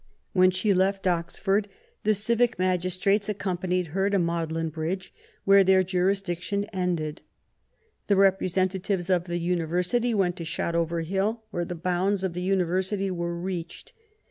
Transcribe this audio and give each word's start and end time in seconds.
When 0.33 0.49
she 0.49 0.73
left 0.73 1.05
Oxford 1.05 1.67
the 2.03 2.15
civic 2.15 2.57
magistrates 2.57 3.29
accom 3.29 3.59
panied 3.61 3.89
her 3.89 4.09
to 4.09 4.17
Magdalen 4.17 4.69
Bridge, 4.69 5.13
where 5.45 5.63
their 5.63 5.83
jurisdic 5.83 6.41
tion 6.41 6.63
ended; 6.73 7.21
the 8.07 8.15
representatives 8.15 9.11
of 9.11 9.25
the 9.25 9.37
University 9.37 10.15
went 10.15 10.37
to 10.37 10.43
Shot 10.43 10.73
over 10.73 11.01
Hill, 11.01 11.43
where 11.51 11.65
the 11.65 11.75
bounds 11.75 12.23
of 12.23 12.33
the 12.33 12.41
University 12.41 13.11
were 13.11 13.39
reached. 13.39 13.93